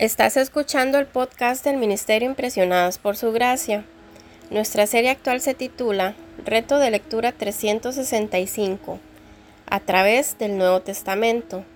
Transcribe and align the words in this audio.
Estás 0.00 0.38
escuchando 0.38 0.98
el 0.98 1.04
podcast 1.04 1.62
del 1.62 1.76
Ministerio 1.76 2.26
Impresionadas 2.26 2.96
por 2.96 3.18
Su 3.18 3.32
Gracia. 3.32 3.84
Nuestra 4.48 4.86
serie 4.86 5.10
actual 5.10 5.42
se 5.42 5.52
titula 5.52 6.14
Reto 6.42 6.78
de 6.78 6.90
Lectura 6.90 7.32
365 7.32 8.98
a 9.68 9.80
través 9.80 10.38
del 10.38 10.56
Nuevo 10.56 10.80
Testamento. 10.80 11.66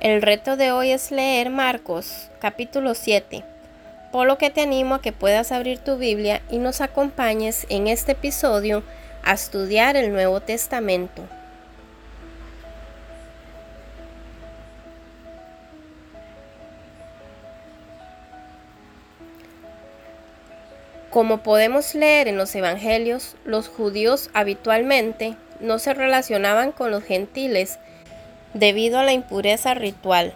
El 0.00 0.22
reto 0.22 0.56
de 0.56 0.70
hoy 0.70 0.92
es 0.92 1.10
leer 1.10 1.50
Marcos 1.50 2.30
capítulo 2.40 2.94
7, 2.94 3.42
por 4.12 4.28
lo 4.28 4.38
que 4.38 4.50
te 4.50 4.60
animo 4.60 4.94
a 4.94 5.02
que 5.02 5.10
puedas 5.10 5.50
abrir 5.50 5.80
tu 5.80 5.96
Biblia 5.96 6.40
y 6.48 6.58
nos 6.58 6.80
acompañes 6.80 7.66
en 7.68 7.88
este 7.88 8.12
episodio 8.12 8.84
a 9.24 9.32
estudiar 9.32 9.96
el 9.96 10.12
Nuevo 10.12 10.40
Testamento. 10.40 11.22
Como 21.10 21.42
podemos 21.42 21.94
leer 21.94 22.26
en 22.26 22.38
los 22.38 22.54
Evangelios, 22.54 23.36
los 23.44 23.68
judíos 23.68 24.30
habitualmente 24.32 25.36
no 25.60 25.78
se 25.78 25.92
relacionaban 25.92 26.72
con 26.72 26.90
los 26.90 27.04
gentiles 27.04 27.78
debido 28.54 28.98
a 28.98 29.04
la 29.04 29.12
impureza 29.12 29.74
ritual. 29.74 30.32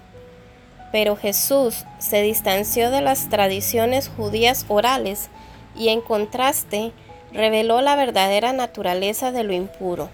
Pero 0.93 1.17
Jesús 1.17 1.85
se 1.99 2.21
distanció 2.21 2.91
de 2.91 3.01
las 3.01 3.31
tradiciones 3.31 4.09
judías 4.09 4.67
orales 4.69 5.31
y 5.75 5.89
en 5.89 6.03
contraste 6.03 6.93
reveló 7.33 7.81
la 7.81 7.97
verdadera 7.97 8.53
naturaleza 8.53 9.33
de 9.33 9.45
lo 9.45 9.53
impuro. 9.53 10.09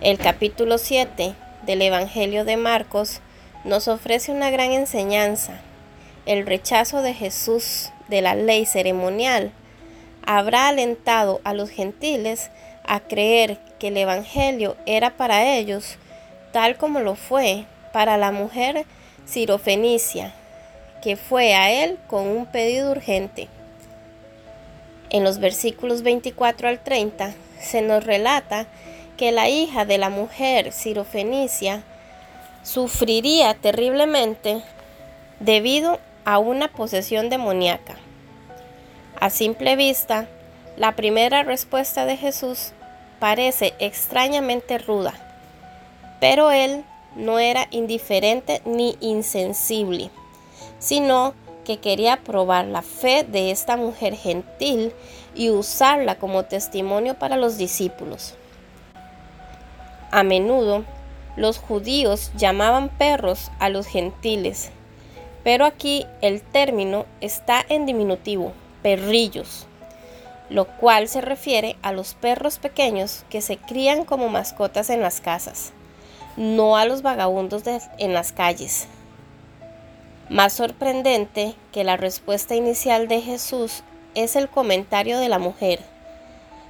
El 0.00 0.18
capítulo 0.18 0.78
7 0.78 1.34
del 1.66 1.82
Evangelio 1.82 2.44
de 2.44 2.56
Marcos 2.56 3.20
nos 3.64 3.88
ofrece 3.88 4.32
una 4.32 4.50
gran 4.50 4.72
enseñanza. 4.72 5.60
El 6.26 6.46
rechazo 6.46 7.02
de 7.02 7.14
Jesús 7.14 7.90
de 8.08 8.20
la 8.20 8.34
ley 8.34 8.66
ceremonial 8.66 9.52
habrá 10.26 10.68
alentado 10.68 11.40
a 11.44 11.54
los 11.54 11.70
gentiles 11.70 12.50
a 12.86 13.00
creer 13.00 13.58
que 13.78 13.88
el 13.88 13.96
Evangelio 13.96 14.76
era 14.86 15.16
para 15.16 15.54
ellos 15.56 15.98
tal 16.52 16.76
como 16.76 17.00
lo 17.00 17.16
fue 17.16 17.64
para 17.92 18.16
la 18.16 18.30
mujer 18.30 18.86
sirofenicia, 19.26 20.32
que 21.02 21.16
fue 21.16 21.54
a 21.54 21.70
él 21.70 21.98
con 22.06 22.28
un 22.28 22.46
pedido 22.46 22.92
urgente. 22.92 23.48
En 25.14 25.22
los 25.22 25.38
versículos 25.38 26.02
24 26.02 26.66
al 26.66 26.82
30 26.82 27.34
se 27.60 27.82
nos 27.82 28.02
relata 28.02 28.66
que 29.16 29.30
la 29.30 29.48
hija 29.48 29.84
de 29.84 29.96
la 29.96 30.10
mujer 30.10 30.72
sirofenicia 30.72 31.84
sufriría 32.64 33.54
terriblemente 33.54 34.60
debido 35.38 36.00
a 36.24 36.38
una 36.38 36.66
posesión 36.66 37.30
demoníaca. 37.30 37.94
A 39.20 39.30
simple 39.30 39.76
vista, 39.76 40.26
la 40.76 40.96
primera 40.96 41.44
respuesta 41.44 42.06
de 42.06 42.16
Jesús 42.16 42.72
parece 43.20 43.72
extrañamente 43.78 44.78
ruda, 44.78 45.14
pero 46.18 46.50
él 46.50 46.84
no 47.14 47.38
era 47.38 47.68
indiferente 47.70 48.62
ni 48.64 48.96
insensible, 49.00 50.10
sino 50.80 51.34
que 51.64 51.78
quería 51.78 52.18
probar 52.18 52.66
la 52.66 52.82
fe 52.82 53.24
de 53.24 53.50
esta 53.50 53.76
mujer 53.76 54.14
gentil 54.14 54.92
y 55.34 55.50
usarla 55.50 56.16
como 56.16 56.44
testimonio 56.44 57.14
para 57.14 57.36
los 57.36 57.58
discípulos. 57.58 58.34
A 60.10 60.22
menudo 60.22 60.84
los 61.36 61.58
judíos 61.58 62.30
llamaban 62.36 62.88
perros 62.88 63.50
a 63.58 63.68
los 63.68 63.86
gentiles, 63.86 64.70
pero 65.42 65.64
aquí 65.64 66.06
el 66.20 66.40
término 66.40 67.06
está 67.20 67.64
en 67.68 67.86
diminutivo, 67.86 68.52
perrillos, 68.82 69.66
lo 70.48 70.66
cual 70.66 71.08
se 71.08 71.20
refiere 71.20 71.76
a 71.82 71.92
los 71.92 72.14
perros 72.14 72.58
pequeños 72.58 73.24
que 73.28 73.40
se 73.40 73.56
crían 73.56 74.04
como 74.04 74.28
mascotas 74.28 74.90
en 74.90 75.00
las 75.00 75.20
casas, 75.20 75.72
no 76.36 76.76
a 76.76 76.84
los 76.84 77.02
vagabundos 77.02 77.62
en 77.98 78.14
las 78.14 78.32
calles. 78.32 78.86
Más 80.34 80.52
sorprendente 80.52 81.54
que 81.70 81.84
la 81.84 81.96
respuesta 81.96 82.56
inicial 82.56 83.06
de 83.06 83.20
Jesús 83.20 83.84
es 84.16 84.34
el 84.34 84.48
comentario 84.48 85.20
de 85.20 85.28
la 85.28 85.38
mujer. 85.38 85.78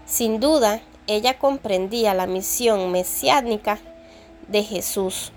Sin 0.04 0.38
duda, 0.38 0.82
ella 1.06 1.38
comprendía 1.38 2.12
la 2.12 2.26
misión 2.26 2.92
mesiánica 2.92 3.78
de 4.48 4.64
Jesús. 4.64 5.32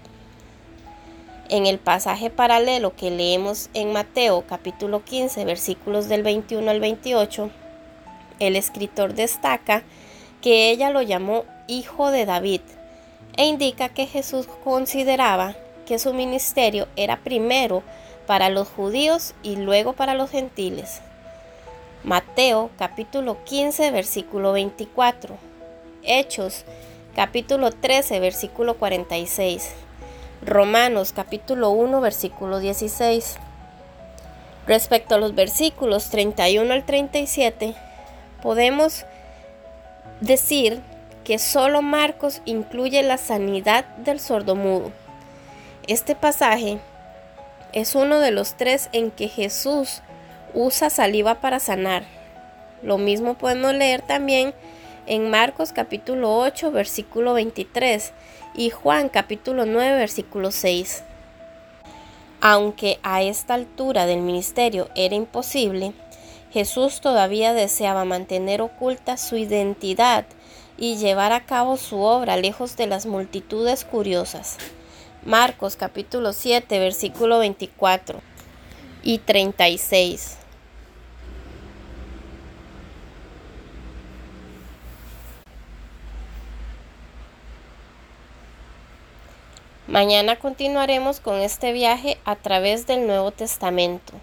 En 1.48 1.66
el 1.66 1.80
pasaje 1.80 2.30
paralelo 2.30 2.94
que 2.98 3.12
leemos 3.12 3.70
en 3.74 3.94
Mateo 3.94 4.44
capítulo 4.46 5.06
15 5.06 5.46
versículos 5.46 6.10
del 6.10 6.24
21 6.24 6.70
al 6.70 6.82
28, 6.82 7.50
el 8.40 8.58
escritor 8.58 9.14
destaca 9.14 9.84
que 10.42 10.70
ella 10.70 10.90
lo 10.90 11.02
llamó 11.02 11.46
hijo 11.68 12.12
de 12.12 12.26
David 12.26 12.60
e 13.38 13.46
indica 13.46 13.88
que 13.88 14.06
Jesús 14.06 14.48
consideraba 14.66 15.56
que 15.86 15.98
su 15.98 16.14
ministerio 16.14 16.90
era 16.98 17.24
primero 17.24 17.84
para 18.28 18.50
los 18.50 18.68
judíos 18.68 19.34
y 19.42 19.56
luego 19.56 19.94
para 19.94 20.14
los 20.14 20.30
gentiles. 20.30 21.02
Mateo 22.04 22.70
capítulo 22.78 23.44
15 23.46 23.90
versículo 23.92 24.52
24. 24.52 25.38
Hechos 26.04 26.66
capítulo 27.16 27.72
13 27.72 28.20
versículo 28.20 28.78
46. 28.78 29.72
Romanos 30.46 31.14
capítulo 31.14 31.72
1 31.72 32.02
versículo 32.02 32.60
16. 32.60 33.38
Respecto 34.68 35.16
a 35.16 35.18
los 35.18 35.34
versículos 35.34 36.10
31 36.10 36.74
al 36.74 36.86
37, 36.86 37.74
podemos 38.44 39.06
decir 40.20 40.82
que 41.24 41.40
solo 41.40 41.82
Marcos 41.82 42.42
incluye 42.44 43.02
la 43.02 43.18
sanidad 43.18 43.86
del 43.98 44.20
sordomudo. 44.20 44.92
Este 45.88 46.16
pasaje 46.16 46.80
es 47.74 47.96
uno 47.96 48.20
de 48.20 48.32
los 48.32 48.56
tres 48.56 48.90
en 48.94 49.12
que 49.12 49.28
Jesús 49.28 50.02
usa 50.54 50.90
saliva 50.90 51.36
para 51.36 51.60
sanar. 51.60 52.04
Lo 52.82 52.98
mismo 52.98 53.36
podemos 53.36 53.74
leer 53.74 54.02
también 54.02 54.54
en 55.06 55.30
Marcos 55.30 55.72
capítulo 55.72 56.38
8 56.38 56.72
versículo 56.72 57.34
23 57.34 58.12
y 58.56 58.70
Juan 58.70 59.10
capítulo 59.10 59.66
9 59.66 59.98
versículo 59.98 60.52
6. 60.52 61.04
Aunque 62.40 63.00
a 63.04 63.24
esta 63.24 63.56
altura 63.56 64.06
del 64.06 64.22
ministerio 64.22 64.90
era 64.96 65.16
imposible, 65.16 65.94
Jesús 66.52 67.02
todavía 67.02 67.54
deseaba 67.54 68.06
mantener 68.06 68.62
oculta 68.62 69.18
su 69.18 69.38
identidad 69.38 70.26
y 70.78 70.98
llevar 70.98 71.34
a 71.34 71.46
cabo 71.46 71.78
su 71.78 72.00
obra 72.00 72.38
lejos 72.38 72.78
de 72.78 72.88
las 72.88 73.06
multitudes 73.06 73.84
curiosas. 73.86 74.58
Marcos 75.28 75.76
capítulo 75.76 76.32
7 76.32 76.80
versículo 76.80 77.40
24 77.40 78.22
y 79.04 79.18
36. 79.18 80.38
Mañana 89.86 90.38
continuaremos 90.38 91.20
con 91.20 91.42
este 91.42 91.74
viaje 91.74 92.18
a 92.24 92.38
través 92.38 92.88
del 92.88 93.06
Nuevo 93.06 93.32
Testamento. 93.32 94.14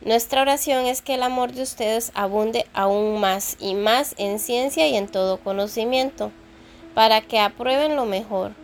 Nuestra 0.00 0.42
oración 0.42 0.86
es 0.86 1.00
que 1.00 1.14
el 1.14 1.22
amor 1.22 1.52
de 1.52 1.62
ustedes 1.62 2.10
abunde 2.16 2.66
aún 2.74 3.20
más 3.20 3.56
y 3.60 3.76
más 3.76 4.16
en 4.18 4.40
ciencia 4.40 4.88
y 4.88 4.96
en 4.96 5.06
todo 5.06 5.36
conocimiento, 5.36 6.32
para 6.92 7.20
que 7.20 7.38
aprueben 7.38 7.94
lo 7.94 8.04
mejor 8.04 8.63